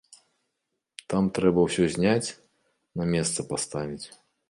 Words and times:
Там 1.13 1.27
трэба 1.39 1.59
ўсё 1.67 1.83
зняць, 1.97 2.35
на 3.03 3.11
месца 3.15 3.39
паставіць. 3.55 4.05